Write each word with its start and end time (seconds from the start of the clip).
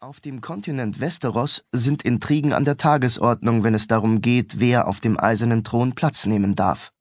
Auf 0.00 0.20
dem 0.20 0.40
Kontinent 0.40 1.00
Westeros 1.00 1.64
sind 1.72 2.04
Intrigen 2.04 2.52
an 2.52 2.64
der 2.64 2.76
Tagesordnung, 2.76 3.64
wenn 3.64 3.74
es 3.74 3.88
darum 3.88 4.22
geht, 4.22 4.60
wer 4.60 4.86
auf 4.86 5.00
dem 5.00 5.18
eisernen 5.18 5.64
Thron 5.64 5.96
Platz 5.96 6.24
nehmen 6.24 6.54
darf. 6.54 6.92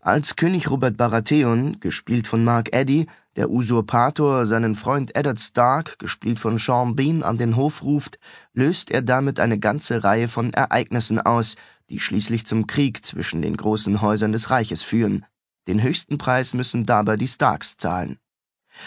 Als 0.00 0.36
König 0.36 0.70
Robert 0.70 0.96
Baratheon, 0.96 1.80
gespielt 1.80 2.26
von 2.26 2.42
Mark 2.42 2.74
Eddy, 2.74 3.08
der 3.36 3.50
Usurpator 3.50 4.46
seinen 4.46 4.74
Freund 4.74 5.14
Eddard 5.14 5.38
Stark, 5.38 5.98
gespielt 5.98 6.40
von 6.40 6.58
Sean 6.58 6.96
Bean, 6.96 7.22
an 7.22 7.36
den 7.36 7.56
Hof 7.56 7.82
ruft, 7.82 8.18
löst 8.54 8.90
er 8.90 9.02
damit 9.02 9.38
eine 9.38 9.58
ganze 9.58 10.02
Reihe 10.02 10.26
von 10.26 10.54
Ereignissen 10.54 11.20
aus, 11.20 11.56
die 11.90 12.00
schließlich 12.00 12.46
zum 12.46 12.66
Krieg 12.66 13.04
zwischen 13.04 13.42
den 13.42 13.58
großen 13.58 14.00
Häusern 14.00 14.32
des 14.32 14.48
Reiches 14.48 14.82
führen. 14.82 15.26
Den 15.66 15.82
höchsten 15.82 16.16
Preis 16.16 16.54
müssen 16.54 16.86
dabei 16.86 17.16
die 17.16 17.28
Starks 17.28 17.76
zahlen. 17.76 18.18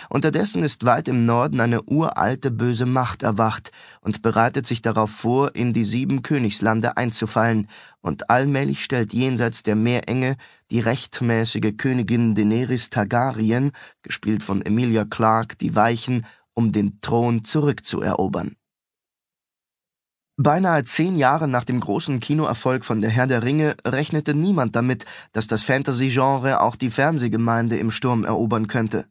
Unterdessen 0.09 0.63
ist 0.63 0.85
weit 0.85 1.07
im 1.07 1.25
Norden 1.25 1.59
eine 1.59 1.83
uralte 1.83 2.51
böse 2.51 2.85
Macht 2.85 3.23
erwacht 3.23 3.71
und 4.01 4.21
bereitet 4.21 4.67
sich 4.67 4.81
darauf 4.81 5.09
vor, 5.09 5.55
in 5.55 5.73
die 5.73 5.83
sieben 5.83 6.21
Königslande 6.21 6.97
einzufallen, 6.97 7.67
und 8.01 8.29
allmählich 8.29 8.83
stellt 8.83 9.13
jenseits 9.13 9.63
der 9.63 9.75
Meerenge 9.75 10.35
die 10.71 10.81
rechtmäßige 10.81 11.77
Königin 11.77 12.35
Daenerys 12.35 12.89
Targaryen, 12.89 13.71
gespielt 14.01 14.43
von 14.43 14.61
Emilia 14.61 15.05
Clarke, 15.05 15.55
die 15.55 15.75
Weichen, 15.75 16.25
um 16.53 16.71
den 16.71 16.99
Thron 16.99 17.43
zurückzuerobern. 17.43 18.55
Beinahe 20.35 20.83
zehn 20.83 21.15
Jahre 21.15 21.47
nach 21.47 21.63
dem 21.63 21.79
großen 21.79 22.19
Kinoerfolg 22.19 22.83
von 22.83 23.01
Der 23.01 23.11
Herr 23.11 23.27
der 23.27 23.43
Ringe 23.43 23.75
rechnete 23.85 24.33
niemand 24.33 24.75
damit, 24.75 25.05
dass 25.31 25.45
das 25.45 25.61
Fantasy-Genre 25.61 26.59
auch 26.59 26.75
die 26.75 26.89
Fernsehgemeinde 26.89 27.77
im 27.77 27.91
Sturm 27.91 28.25
erobern 28.25 28.65
könnte. 28.65 29.05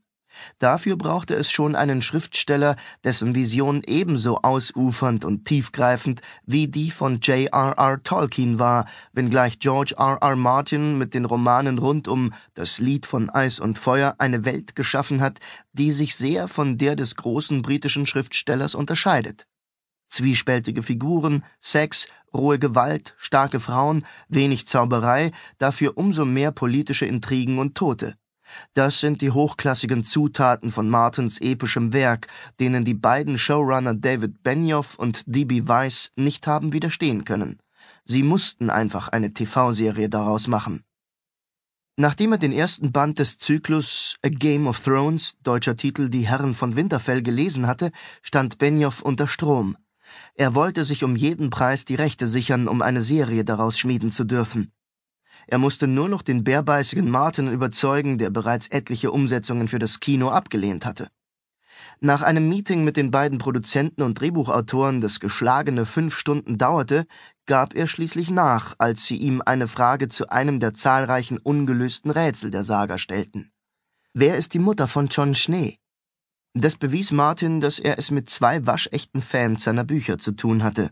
Dafür 0.59 0.97
brauchte 0.97 1.35
es 1.35 1.51
schon 1.51 1.77
einen 1.77 2.03
Schriftsteller, 2.03 2.77
dessen 3.05 3.35
Vision 3.35 3.83
ebenso 3.87 4.39
ausufernd 4.43 5.25
und 5.25 5.45
tiefgreifend 5.45 6.21
wie 6.47 6.69
die 6.69 6.91
von 6.91 7.21
J.R.R. 7.21 8.03
Tolkien 8.03 8.59
war, 8.59 8.87
wenngleich 9.13 9.59
George 9.59 9.95
R.R. 9.97 10.37
Martin 10.37 10.99
mit 10.99 11.15
den 11.15 11.25
Romanen 11.25 11.79
rund 11.79 12.09
um 12.09 12.33
Das 12.55 12.79
Lied 12.79 13.07
von 13.07 13.31
Eis 13.31 13.61
und 13.61 13.79
Feuer 13.79 14.15
eine 14.19 14.45
Welt 14.45 14.77
geschaffen 14.77 15.21
hat, 15.21 15.39
die 15.73 15.93
sich 15.93 16.17
sehr 16.17 16.49
von 16.49 16.79
der 16.79 16.97
des 16.97 17.17
großen 17.17 17.63
britischen 17.63 18.07
Schriftstellers 18.07 18.75
unterscheidet. 18.75 19.47
Zwiespältige 20.09 20.83
Figuren, 20.83 21.43
Sex, 21.59 22.09
rohe 22.35 22.59
Gewalt, 22.59 23.15
starke 23.17 23.61
Frauen, 23.61 24.05
wenig 24.29 24.67
Zauberei, 24.67 25.31
dafür 25.57 25.97
umso 25.97 26.27
mehr 26.27 26.53
politische 26.53 27.07
Intrigen 27.07 27.59
und 27.59 27.75
Tote. 27.75 28.17
Das 28.75 29.01
sind 29.01 29.21
die 29.21 29.31
hochklassigen 29.31 30.05
Zutaten 30.05 30.73
von 30.73 30.89
Martins 30.89 31.41
epischem 31.41 31.93
Werk, 31.93 32.29
denen 32.61 32.85
die 32.85 32.95
beiden 32.95 33.39
Showrunner 33.39 33.95
David 33.95 34.43
Benioff 34.43 34.97
und 34.97 35.23
D.B. 35.27 35.67
Weiss 35.67 36.13
nicht 36.17 36.47
haben 36.47 36.73
widerstehen 36.73 37.25
können. 37.25 37.59
Sie 38.05 38.23
mussten 38.23 38.71
einfach 38.71 39.09
eine 39.09 39.33
TV-Serie 39.33 40.09
daraus 40.09 40.49
machen. 40.49 40.83
Nachdem 41.97 42.33
er 42.33 42.39
den 42.39 42.53
ersten 42.53 42.91
Band 42.91 43.19
des 43.19 43.37
Zyklus 43.37 44.17
A 44.25 44.29
Game 44.29 44.67
of 44.67 44.83
Thrones, 44.83 45.35
deutscher 45.43 45.77
Titel 45.77 46.09
Die 46.09 46.27
Herren 46.27 46.55
von 46.55 46.75
Winterfell, 46.75 47.23
gelesen 47.23 47.67
hatte, 47.67 47.93
stand 48.23 48.59
Benioff 48.59 49.03
unter 49.03 49.29
Strom. 49.29 49.77
Er 50.35 50.55
wollte 50.55 50.85
sich 50.85 51.05
um 51.05 51.17
jeden 51.17 51.51
Preis 51.51 51.85
die 51.85 51.95
Rechte 51.95 52.27
sichern, 52.27 52.67
um 52.67 52.81
eine 52.81 53.03
Serie 53.03 53.45
daraus 53.45 53.79
schmieden 53.79 54.11
zu 54.11 54.25
dürfen. 54.25 54.73
Er 55.47 55.59
musste 55.59 55.87
nur 55.87 56.09
noch 56.09 56.23
den 56.23 56.45
bärbeißigen 56.45 57.11
Martin 57.11 57.53
überzeugen, 57.53 58.19
der 58.19 58.31
bereits 58.31 58.69
etliche 58.69 59.11
Umsetzungen 59.11 59.69
für 59.69 59.79
das 59.79 60.01
Kino 60.01 60.31
abgelehnt 60.31 60.87
hatte. 60.87 61.09
Nach 62.01 62.23
einem 62.23 62.49
Meeting 62.49 62.83
mit 62.85 62.97
den 62.97 63.11
beiden 63.11 63.39
Produzenten 63.39 64.03
und 64.03 64.21
Drehbuchautoren, 64.21 65.01
das 65.01 65.21
geschlagene 65.21 65.87
fünf 65.87 66.17
Stunden 66.17 66.59
dauerte, 66.59 67.07
gab 67.47 67.75
er 67.75 67.87
schließlich 67.87 68.31
nach, 68.31 68.75
als 68.79 69.05
sie 69.05 69.17
ihm 69.17 69.43
eine 69.45 69.69
Frage 69.69 70.09
zu 70.09 70.29
einem 70.29 70.59
der 70.59 70.75
zahlreichen 70.75 71.39
ungelösten 71.39 72.11
Rätsel 72.11 72.51
der 72.51 72.65
Saga 72.65 72.99
stellten. 72.99 73.53
Wer 74.15 74.37
ist 74.37 74.55
die 74.55 74.59
Mutter 74.59 74.89
von 74.89 75.07
John 75.07 75.35
Schnee? 75.35 75.79
Das 76.55 76.77
bewies 76.77 77.13
Martin, 77.13 77.61
dass 77.61 77.79
er 77.79 77.99
es 77.99 78.11
mit 78.11 78.29
zwei 78.29 78.67
waschechten 78.67 79.23
Fans 79.23 79.63
seiner 79.63 79.85
Bücher 79.85 80.19
zu 80.19 80.33
tun 80.33 80.63
hatte. 80.63 80.91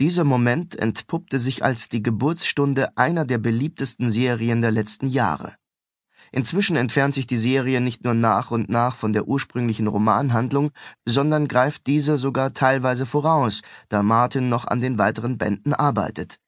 Dieser 0.00 0.24
Moment 0.24 0.74
entpuppte 0.76 1.38
sich 1.38 1.64
als 1.64 1.88
die 1.88 2.02
Geburtsstunde 2.02 2.96
einer 2.96 3.24
der 3.24 3.38
beliebtesten 3.38 4.10
Serien 4.10 4.60
der 4.60 4.70
letzten 4.70 5.08
Jahre. 5.08 5.56
Inzwischen 6.32 6.76
entfernt 6.76 7.14
sich 7.14 7.26
die 7.26 7.36
Serie 7.36 7.80
nicht 7.80 8.04
nur 8.04 8.14
nach 8.14 8.50
und 8.50 8.68
nach 8.68 8.96
von 8.96 9.12
der 9.12 9.28
ursprünglichen 9.28 9.86
Romanhandlung, 9.86 10.70
sondern 11.04 11.48
greift 11.48 11.86
diese 11.86 12.18
sogar 12.18 12.52
teilweise 12.52 13.06
voraus, 13.06 13.62
da 13.88 14.02
Martin 14.02 14.48
noch 14.48 14.66
an 14.66 14.80
den 14.80 14.98
weiteren 14.98 15.38
Bänden 15.38 15.72
arbeitet. 15.72 16.38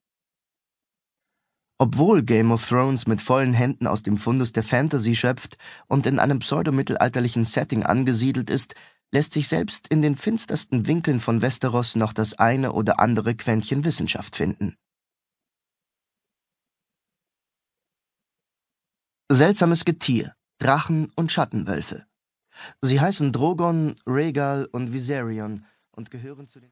Obwohl 1.81 2.25
Game 2.25 2.51
of 2.51 2.69
Thrones 2.69 3.07
mit 3.07 3.23
vollen 3.23 3.55
Händen 3.55 3.87
aus 3.87 4.03
dem 4.03 4.17
Fundus 4.17 4.53
der 4.53 4.65
Fantasy 4.65 5.15
schöpft 5.15 5.57
und 5.87 6.07
in 6.07 6.19
einem 6.19 6.41
pseudomittelalterlichen 6.41 7.45
Setting 7.45 7.85
angesiedelt 7.85 8.51
ist, 8.51 8.75
lässt 9.13 9.33
sich 9.33 9.49
selbst 9.49 9.89
in 9.89 10.03
den 10.03 10.17
finstersten 10.17 10.87
Winkeln 10.87 11.21
von 11.21 11.43
Westeros 11.43 11.97
noch 11.97 12.13
das 12.13 12.35
eine 12.39 12.73
oder 12.73 13.01
andere 13.01 13.35
Quäntchen 13.35 13.85
Wissenschaft 13.85 14.37
finden. 14.37 14.77
Seltsames 19.31 19.85
Getier, 19.85 20.35
Drachen 20.59 21.13
und 21.15 21.31
Schattenwölfe. 21.31 22.07
Sie 22.81 23.01
heißen 23.01 23.33
Drogon, 23.33 24.01
Rhaegal 24.07 24.67
und 24.73 24.93
Viserion 24.93 25.67
und 25.93 26.11
gehören 26.11 26.49
zu 26.49 26.61
den 26.61 26.67